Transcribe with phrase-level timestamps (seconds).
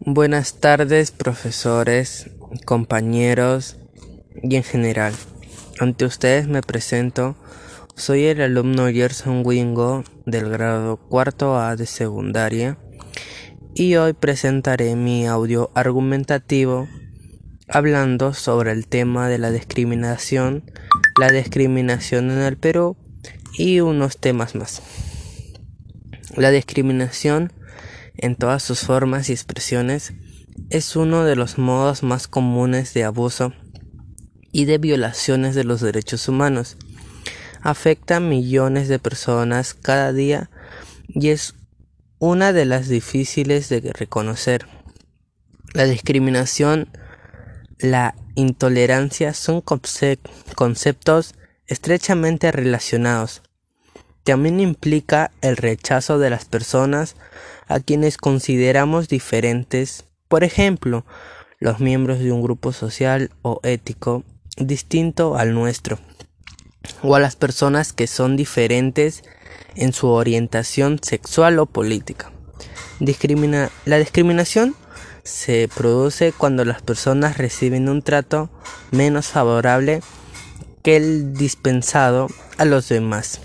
[0.00, 2.30] Buenas tardes, profesores,
[2.64, 3.76] compañeros
[4.42, 5.12] y en general.
[5.78, 7.36] Ante ustedes me presento.
[7.94, 12.78] Soy el alumno Gerson Wingo del grado cuarto A de secundaria
[13.74, 16.88] y hoy presentaré mi audio argumentativo
[17.68, 20.64] hablando sobre el tema de la discriminación,
[21.18, 22.96] la discriminación en el Perú
[23.56, 24.82] y unos temas más.
[26.36, 27.52] La discriminación
[28.16, 30.12] en todas sus formas y expresiones
[30.70, 33.52] es uno de los modos más comunes de abuso
[34.52, 36.76] y de violaciones de los derechos humanos.
[37.62, 40.50] Afecta a millones de personas cada día
[41.08, 41.54] y es
[42.18, 44.66] una de las difíciles de reconocer.
[45.72, 46.88] La discriminación,
[47.78, 51.34] la intolerancia son conceptos
[51.66, 53.42] estrechamente relacionados.
[54.24, 57.16] También implica el rechazo de las personas
[57.66, 61.04] a quienes consideramos diferentes, por ejemplo,
[61.58, 64.24] los miembros de un grupo social o ético
[64.56, 65.98] distinto al nuestro,
[67.02, 69.22] o a las personas que son diferentes
[69.74, 72.32] en su orientación sexual o política.
[72.98, 74.76] la discriminación
[75.24, 78.50] se produce cuando las personas reciben un trato
[78.90, 80.00] menos favorable
[80.82, 82.26] que el dispensado
[82.58, 83.40] a los demás,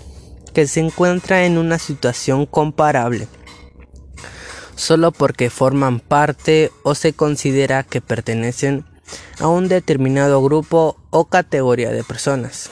[0.52, 3.28] que se encuentra en una situación comparable,
[4.74, 8.84] solo porque forman parte o se considera que pertenecen
[9.40, 12.70] a un determinado grupo o categoría de personas.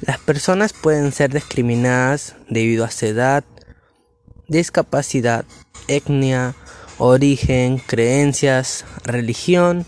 [0.00, 3.44] Las personas pueden ser discriminadas debido a su edad,
[4.48, 5.44] discapacidad,
[5.88, 6.54] etnia,
[6.98, 9.84] origen, creencias, religión,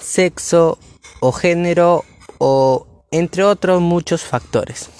[0.00, 0.78] sexo
[1.20, 2.04] o género
[2.38, 4.90] o entre otros muchos factores.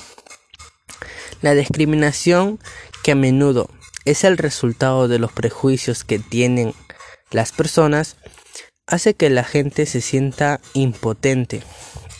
[1.43, 2.59] La discriminación
[3.05, 3.69] que a menudo
[4.05, 6.75] es el resultado de los prejuicios que tienen
[7.31, 8.17] las personas
[8.87, 11.62] hace que la gente se sienta impotente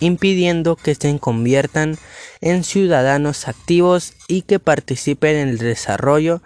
[0.03, 1.97] impidiendo que se conviertan
[2.41, 6.43] en ciudadanos activos y que participen en el desarrollo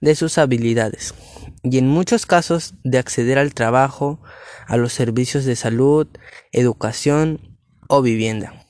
[0.00, 1.14] de sus habilidades
[1.62, 4.20] y en muchos casos de acceder al trabajo,
[4.66, 6.06] a los servicios de salud,
[6.52, 7.58] educación
[7.88, 8.65] o vivienda.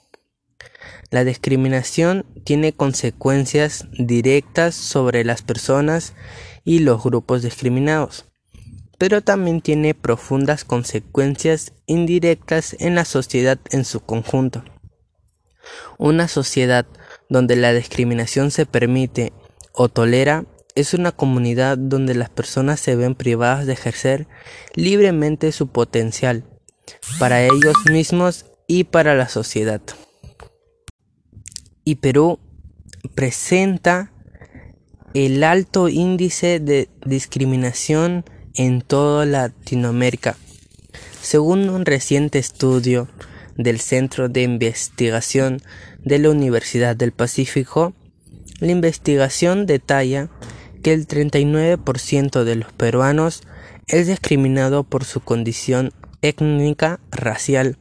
[1.11, 6.15] La discriminación tiene consecuencias directas sobre las personas
[6.65, 8.27] y los grupos discriminados
[8.99, 14.65] pero también tiene profundas consecuencias indirectas en la sociedad en su conjunto.
[15.99, 16.87] Una sociedad
[17.29, 19.33] donde la discriminación se permite
[19.73, 20.45] o tolera
[20.75, 24.29] es una comunidad donde las personas se ven privadas de ejercer
[24.75, 26.45] libremente su potencial
[27.19, 29.81] para ellos mismos y para la sociedad.
[31.89, 32.41] Y Perú
[33.15, 34.11] presenta
[35.15, 38.25] el alto índice de discriminación
[38.55, 40.37] en toda Latinoamérica.
[41.23, 43.07] Según un reciente estudio
[43.57, 45.63] del Centro de Investigación
[46.03, 47.95] de la Universidad del Pacífico,
[48.59, 50.29] la investigación detalla
[50.83, 53.43] que el 39% de los peruanos
[53.87, 57.79] es discriminado por su condición étnica racial,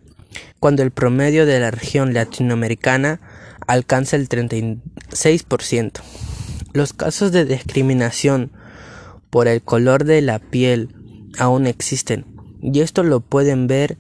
[0.60, 3.20] cuando el promedio de la región latinoamericana
[3.68, 6.02] alcanza el 36%.
[6.74, 8.52] Los casos de discriminación
[9.30, 10.96] por el color de la piel
[11.38, 13.98] aún existen y esto lo pueden ver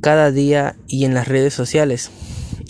[0.00, 2.10] cada día y en las redes sociales.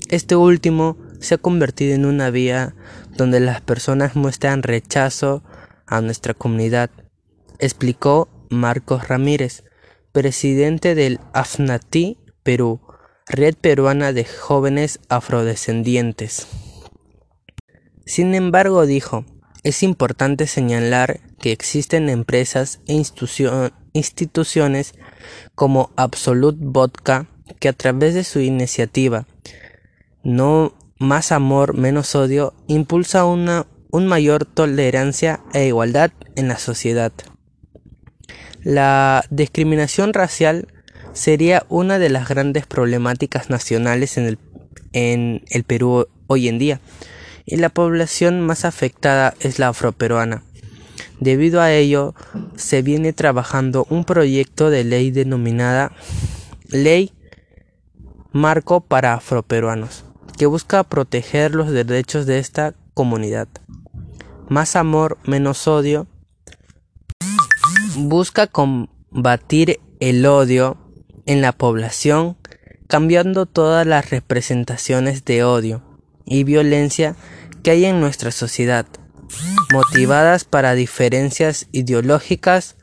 [0.09, 2.75] Este último se ha convertido en una vía
[3.17, 5.45] donde las personas muestran rechazo
[5.87, 6.91] a nuestra comunidad,
[7.59, 9.65] explicó Marcos Ramírez,
[10.11, 12.81] presidente del AFNATI Perú,
[13.33, 16.49] Red Peruana de Jóvenes Afrodescendientes.
[18.05, 19.25] Sin embargo, dijo,
[19.63, 23.01] es importante señalar que existen empresas e
[23.93, 24.95] instituciones
[25.55, 27.29] como Absolute Vodka
[27.61, 29.27] que a través de su iniciativa
[30.25, 37.13] No más amor, menos odio impulsa una un mayor tolerancia e igualdad en la sociedad.
[38.63, 40.69] La discriminación racial
[41.13, 44.39] sería una de las grandes problemáticas nacionales en
[45.51, 46.81] el, Perú hoy en día
[47.47, 50.43] y la población más afectada es la afroperuana.
[51.19, 52.15] Debido a ello,
[52.57, 55.93] se viene trabajando un proyecto de ley denominada
[56.69, 57.13] Ley
[58.33, 60.05] Marco para Afroperuanos,
[60.39, 63.49] que busca proteger los derechos de esta comunidad.
[64.49, 66.07] Más amor, menos odio.
[67.97, 70.79] Busca combatir el odio
[71.27, 72.37] en la población,
[72.89, 75.83] cambiando todas las representaciones de odio
[76.25, 77.17] y violencia
[77.63, 78.87] que hay en nuestra sociedad,
[79.73, 82.77] motivadas para diferencias ideológicas,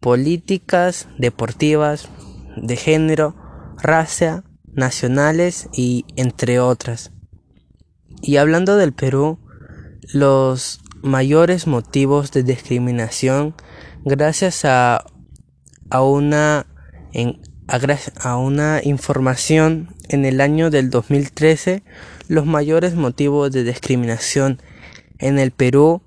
[0.00, 2.08] políticas, deportivas,
[2.56, 3.36] de género,
[3.82, 7.12] raza, nacionales y entre otras.
[8.22, 9.38] Y hablando del Perú,
[10.12, 13.54] los mayores motivos de discriminación
[14.04, 15.04] gracias a,
[15.90, 16.66] a una
[17.70, 21.84] a, una información en el año del 2013
[22.28, 24.62] los mayores motivos de discriminación
[25.18, 26.00] en el Perú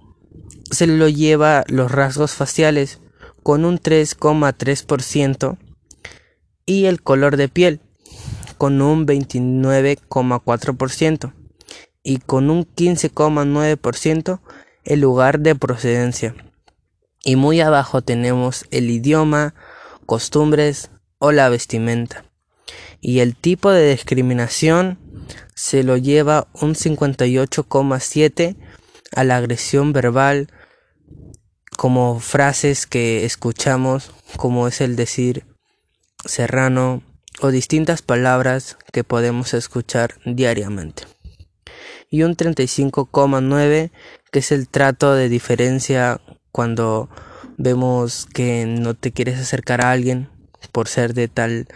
[0.72, 3.00] se lo lleva los rasgos faciales
[3.44, 5.60] con un 3,3%
[6.66, 7.82] y el color de piel
[8.58, 11.34] con un 29,4%
[12.04, 14.40] y con un 15,9%
[14.84, 16.36] el lugar de procedencia.
[17.24, 19.56] Y muy abajo tenemos el idioma,
[20.06, 20.92] costumbres
[21.24, 22.26] o la vestimenta.
[23.00, 25.00] Y el tipo de discriminación
[25.56, 28.58] se lo lleva un 58,7
[29.16, 30.50] a la agresión verbal
[31.78, 35.46] como frases que escuchamos como es el decir
[36.26, 37.04] serrano
[37.40, 41.04] o distintas palabras que podemos escuchar diariamente.
[42.10, 43.92] Y un 35,9
[44.30, 46.20] que es el trato de diferencia
[46.52, 47.10] cuando
[47.58, 50.33] vemos que no te quieres acercar a alguien
[50.72, 51.68] por ser de tal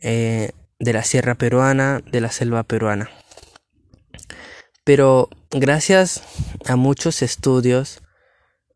[0.00, 3.10] eh, de la sierra peruana, de la selva peruana.
[4.84, 6.22] Pero gracias
[6.66, 8.02] a muchos estudios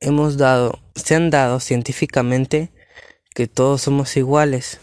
[0.00, 2.72] hemos dado, se han dado científicamente
[3.34, 4.80] que todos somos iguales.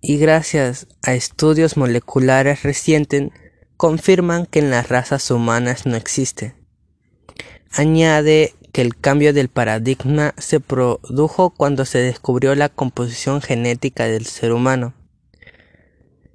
[0.00, 3.30] Y gracias a estudios moleculares recientes
[3.76, 6.54] confirman que en las razas humanas no existe.
[7.72, 14.24] Añade que el cambio del paradigma se produjo cuando se descubrió la composición genética del
[14.24, 14.94] ser humano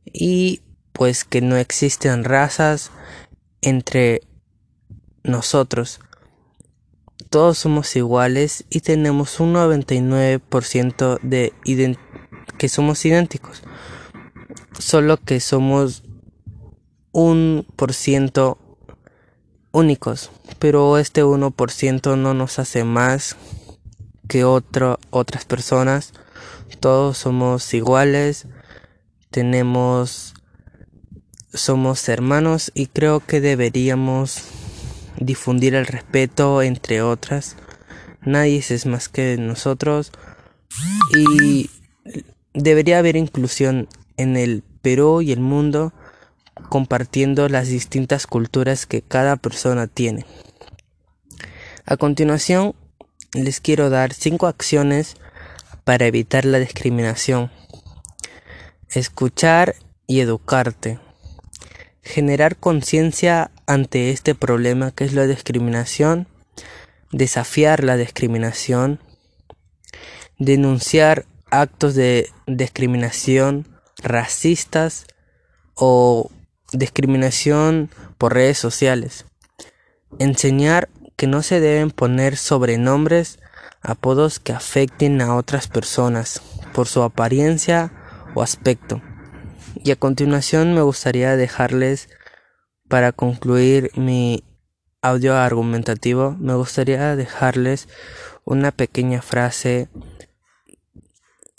[0.03, 0.59] y
[0.91, 2.91] pues que no existen razas
[3.61, 4.23] entre
[5.23, 6.01] nosotros.
[7.29, 11.53] Todos somos iguales y tenemos un 99% de
[12.57, 13.63] que somos idénticos.
[14.77, 16.03] Solo que somos
[17.13, 18.57] un por ciento
[19.73, 23.35] únicos, pero este 1% no nos hace más
[24.29, 26.13] que otras personas.
[26.79, 28.47] Todos somos iguales,
[29.29, 30.35] tenemos,
[31.53, 34.43] somos hermanos y creo que deberíamos
[35.19, 37.57] difundir el respeto entre otras.
[38.21, 40.11] Nadie es más que nosotros
[41.15, 41.69] y
[42.53, 43.87] debería haber inclusión
[44.17, 45.93] en el Perú y el mundo
[46.73, 50.25] compartiendo las distintas culturas que cada persona tiene.
[51.85, 52.73] A continuación,
[53.35, 55.13] les quiero dar cinco acciones
[55.83, 57.51] para evitar la discriminación.
[58.89, 59.75] Escuchar
[60.07, 60.97] y educarte.
[62.01, 66.27] Generar conciencia ante este problema que es la discriminación.
[67.11, 68.99] Desafiar la discriminación.
[70.39, 73.67] Denunciar actos de discriminación
[74.01, 75.05] racistas
[75.75, 76.31] o
[76.73, 79.25] discriminación por redes sociales.
[80.19, 83.39] Enseñar que no se deben poner sobrenombres,
[83.81, 86.41] apodos que afecten a otras personas
[86.73, 87.91] por su apariencia
[88.35, 89.01] o aspecto.
[89.83, 92.09] Y a continuación me gustaría dejarles,
[92.87, 94.43] para concluir mi
[95.01, 97.87] audio argumentativo, me gustaría dejarles
[98.45, 99.89] una pequeña frase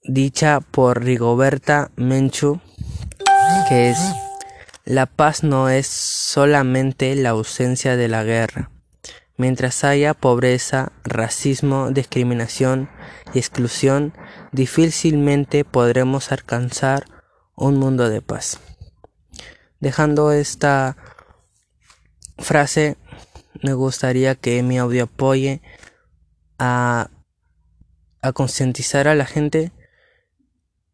[0.04, 2.60] dicha por Rigoberta Menchu,
[3.68, 3.98] que es
[4.84, 8.70] la paz no es solamente la ausencia de la guerra.
[9.36, 12.88] Mientras haya pobreza, racismo, discriminación
[13.32, 14.12] y exclusión,
[14.52, 17.06] difícilmente podremos alcanzar
[17.56, 18.60] un mundo de paz.
[19.80, 20.96] Dejando esta
[22.38, 22.96] frase,
[23.62, 25.62] me gustaría que mi audio apoye
[26.58, 27.10] a,
[28.20, 29.72] a concientizar a la gente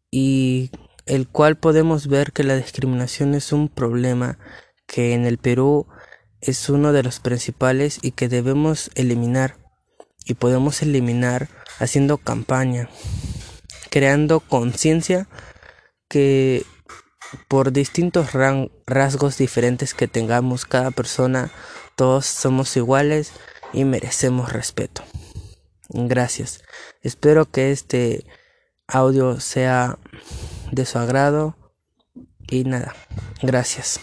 [0.09, 0.71] y
[1.05, 4.37] el cual podemos ver que la discriminación es un problema
[4.87, 5.87] que en el Perú
[6.41, 9.57] es uno de los principales y que debemos eliminar
[10.25, 12.89] y podemos eliminar haciendo campaña,
[13.89, 15.27] creando conciencia
[16.07, 16.65] que
[17.47, 18.31] por distintos
[18.85, 21.51] rasgos diferentes que tengamos cada persona,
[21.95, 23.31] todos somos iguales
[23.73, 25.03] y merecemos respeto.
[25.89, 26.61] Gracias.
[27.01, 28.25] Espero que este
[28.87, 29.97] audio sea
[30.71, 31.55] de su agrado
[32.47, 32.95] y nada,
[33.41, 33.99] gracias.